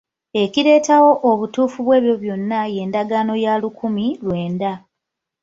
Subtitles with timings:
[0.43, 4.71] Ekireetawo obutuufu bw'ebyo byonna y'endagaano ya lukumi lwenda.